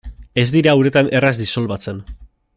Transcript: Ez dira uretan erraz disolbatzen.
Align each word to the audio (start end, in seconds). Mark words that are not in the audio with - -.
Ez 0.43 0.45
dira 0.55 0.73
uretan 0.79 1.11
erraz 1.19 1.33
disolbatzen. 1.43 2.03